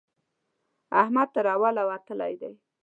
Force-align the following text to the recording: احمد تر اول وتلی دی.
احمد 1.01 1.27
تر 1.35 1.45
اول 1.55 1.75
وتلی 1.89 2.33
دی. 2.41 2.51